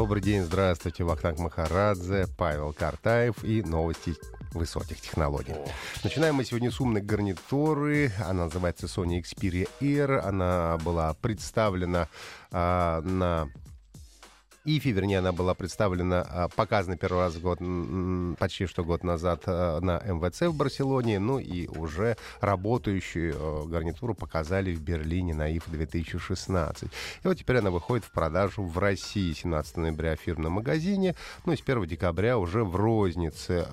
[0.00, 4.14] Добрый день, здравствуйте, Вахтанг Махарадзе, Павел Картаев и новости
[4.52, 5.54] высоких технологий.
[6.02, 8.10] Начинаем мы сегодня с умной гарнитуры.
[8.18, 10.20] Она называется Sony Xperia Air.
[10.20, 12.08] Она была представлена
[12.50, 13.50] а, на
[14.64, 17.60] ИФИ, вернее, она была представлена, а, показана первый раз год,
[18.38, 24.14] почти что год назад а, на МВЦ в Барселоне, ну и уже работающую а, гарнитуру
[24.14, 26.84] показали в Берлине на ИФ 2016.
[26.84, 26.88] И
[27.24, 31.14] вот теперь она выходит в продажу в России 17 ноября в фирменном магазине,
[31.46, 33.66] ну и с 1 декабря уже в рознице.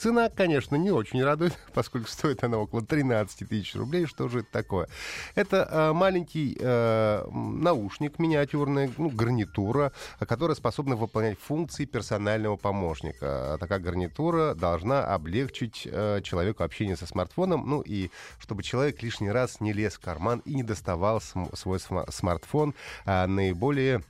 [0.00, 4.06] Цена, конечно, не очень радует, поскольку стоит она около 13 тысяч рублей.
[4.06, 4.88] Что же это такое?
[5.34, 13.58] Это э, маленький э, наушник миниатюрный, ну, гарнитура, которая способна выполнять функции персонального помощника.
[13.60, 19.60] Такая гарнитура должна облегчить э, человеку общение со смартфоном, ну и чтобы человек лишний раз
[19.60, 24.02] не лез в карман и не доставал см- свой см- смартфон э, наиболее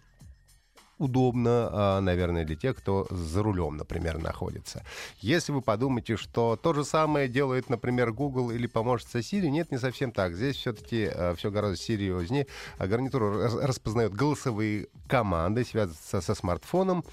[1.00, 4.84] удобно, а, наверное, для тех, кто за рулем, например, находится.
[5.18, 9.78] Если вы подумаете, что то же самое делает, например, Google или помощница Siri, нет, не
[9.78, 10.34] совсем так.
[10.34, 12.46] Здесь все-таки а, все гораздо серьезнее.
[12.76, 17.04] А гарнитура распознает голосовые команды, связывается со смартфоном,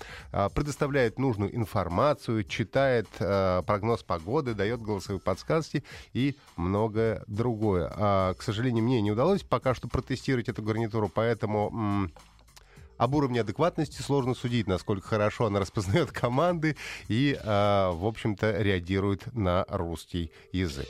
[0.53, 7.89] предоставляет нужную информацию, читает прогноз погоды, дает голосовые подсказки и многое другое.
[7.89, 12.09] К сожалению, мне не удалось пока что протестировать эту гарнитуру, поэтому
[12.97, 16.75] об уровне адекватности сложно судить, насколько хорошо она распознает команды
[17.07, 20.87] и, э, в общем-то, реагирует на русский язык.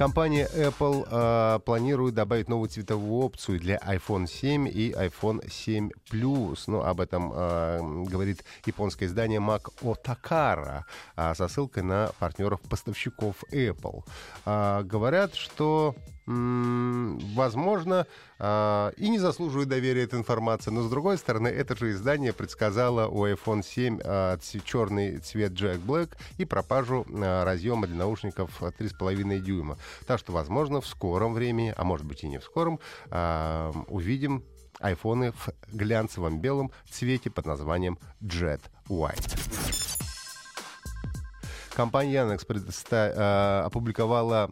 [0.00, 6.60] Компания Apple э, планирует добавить новую цветовую опцию для iPhone 7 и iPhone 7 Plus.
[6.68, 10.84] Ну, об этом э, говорит японское издание Mac Otakara
[11.16, 14.04] э, со ссылкой на партнеров-поставщиков Apple.
[14.46, 15.94] Э, говорят, что
[17.34, 18.06] возможно,
[18.38, 20.72] а, и не заслуживает доверия эта информация.
[20.72, 25.84] Но, с другой стороны, это же издание предсказало у iPhone 7 а, черный цвет Jack
[25.84, 29.76] Black и пропажу а, разъема для наушников 3,5 дюйма.
[30.06, 32.78] Так что, возможно, в скором времени, а может быть и не в скором,
[33.88, 34.44] увидим
[34.78, 39.79] айфоны в глянцевом белом цвете под названием Jet White.
[41.74, 44.50] Компания Яндекс предоста- э, опубликовала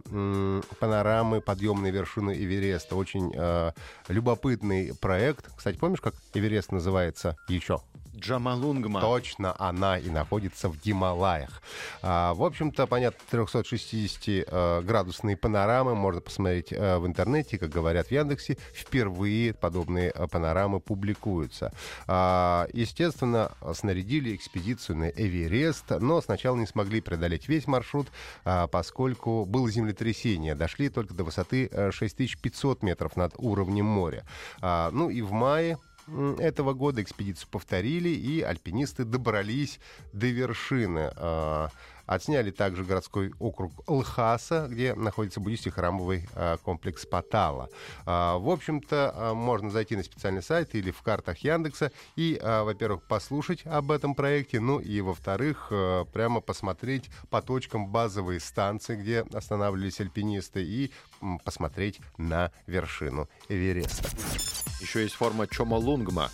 [0.79, 2.97] панорамы подъемной вершины Эвереста.
[2.97, 3.73] Очень э,
[4.09, 5.51] любопытный проект.
[5.57, 7.81] Кстати, помнишь, как Эверест называется еще?
[8.19, 9.01] Джамалунгма.
[9.01, 11.63] Точно она и находится в Гималаях.
[12.03, 18.13] А, в общем-то, понятно, 360-градусные э, панорамы можно посмотреть э, в интернете, как говорят в
[18.13, 18.59] Яндексе.
[18.75, 21.73] Впервые подобные э, панорамы публикуются.
[22.07, 28.09] А, естественно, снарядили экспедицию на Эверест, но сначала не смогли преодолеть весь маршрут,
[28.45, 30.55] а, поскольку было землетрясение.
[30.55, 34.25] Дошли только до высоты 6500 метров над уровнем моря.
[34.61, 35.79] А, ну и в мае
[36.39, 39.81] этого года экспедицию повторили, и альпинисты добрались
[40.13, 41.11] до вершины.
[41.17, 41.69] А,
[42.07, 47.69] отсняли также городской округ Лхаса, где находится буддийский храмовый а, комплекс Патала.
[48.07, 53.67] А, в общем-то, можно зайти на специальный сайт или в картах Яндекса и, во-первых, послушать
[53.67, 55.71] об этом проекте, ну и, во-вторых,
[56.13, 60.91] прямо посмотреть по точкам базовые станции, где останавливались альпинисты, и
[61.45, 64.09] посмотреть на вершину Эвереста.
[64.81, 66.31] Еще есть форма Чомолунгма.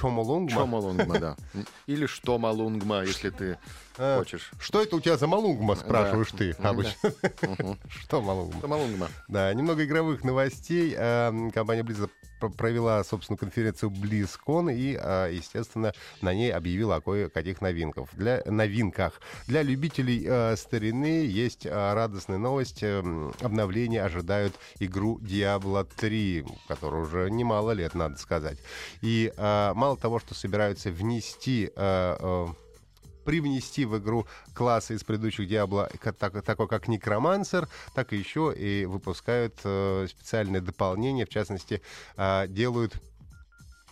[0.00, 0.50] Чомолунгма?
[0.56, 1.36] Чомолунгма, да.
[1.86, 3.58] Или что Малунгма, если ты
[3.96, 4.50] а, хочешь.
[4.60, 7.10] Что это у тебя за малунгма, спрашиваешь ты обычно.
[7.88, 8.58] Что малунгма?
[8.58, 9.08] Что малунгма.
[9.26, 10.94] Да, немного игровых новостей.
[10.96, 15.92] Эм, компания Blizzard провела собственную конференцию BlizzCon и, э, естественно,
[16.22, 18.08] на ней объявила о кое-каких новинках.
[18.14, 19.20] Для, новинках.
[19.46, 22.82] Для любителей э, старины есть э, радостная новость.
[22.82, 28.58] Обновление ожидают игру Diablo 3, которую уже немало лет, надо сказать.
[29.02, 31.70] И мало того, что собираются внести
[33.28, 35.86] привнести в игру классы из предыдущих Diablo,
[36.18, 41.82] так, такой как Некромансер, так и еще и выпускают э, специальные дополнения, в частности,
[42.16, 42.94] э, делают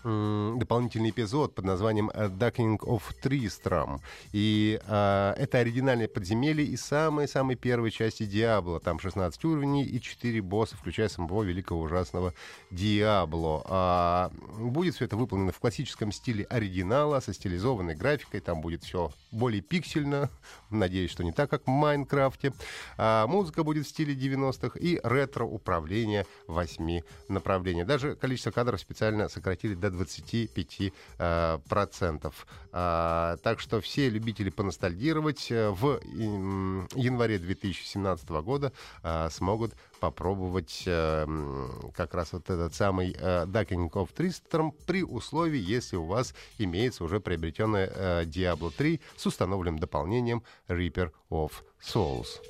[0.06, 4.00] дополнительный эпизод под названием Ducking of Tristram.
[4.32, 8.78] И э, это оригинальное подземелье и самые-самые первые части Диабло.
[8.78, 12.34] Там 16 уровней и 4 босса, включая самого великого ужасного
[12.70, 13.64] Диабло.
[13.68, 18.40] А, будет все это выполнено в классическом стиле оригинала, со стилизованной графикой.
[18.40, 20.30] Там будет все более пиксельно.
[20.70, 22.52] Надеюсь, что не так, как в Майнкрафте.
[22.96, 27.84] А, музыка будет в стиле 90-х и ретро-управление 8 направлений.
[27.84, 30.92] Даже количество кадров специально сократили до 25%.
[31.18, 32.46] Э, процентов.
[32.72, 36.00] А, так что все любители поностальгировать э, в
[36.94, 38.72] январе 2017 года
[39.02, 41.26] а, смогут попробовать э,
[41.94, 47.20] как раз вот этот самый Ducking of Tristram при условии, если у вас имеется уже
[47.20, 51.52] приобретенная Diablo 3 с установленным дополнением Reaper of
[51.82, 52.40] Souls.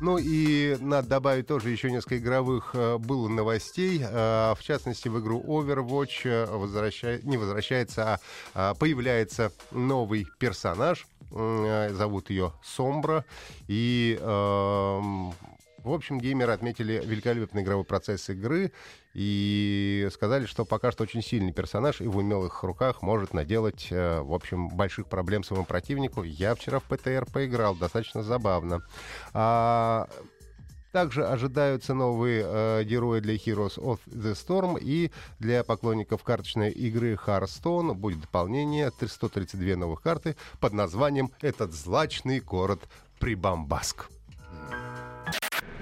[0.00, 4.00] Ну и надо добавить тоже еще несколько игровых э, было новостей.
[4.02, 8.18] Э, в частности, в игру Overwatch э, возвращай, не возвращается,
[8.54, 11.06] а появляется новый персонаж.
[11.30, 13.24] Зовут ее Сомбра.
[13.68, 15.32] И эм,
[15.84, 18.72] в общем, геймеры отметили великолепный игровой процесс игры
[19.14, 24.20] и сказали, что пока что очень сильный персонаж и в умелых руках может наделать, э,
[24.20, 26.22] в общем, больших проблем своему противнику.
[26.22, 28.82] Я вчера в ПТР поиграл, достаточно забавно.
[29.32, 30.08] А,
[30.92, 37.14] также ожидаются новые э, герои для Heroes of the Storm и для поклонников карточной игры
[37.14, 42.80] Hearthstone будет дополнение 132 новых карты под названием «Этот злачный город
[43.20, 44.08] Прибамбаск».